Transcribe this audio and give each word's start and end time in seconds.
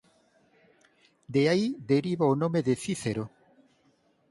De 1.33 1.41
aí 1.51 1.67
deriva 1.91 2.31
o 2.33 2.39
nome 2.43 2.59
de 2.67 2.73
"cícero". 2.83 3.23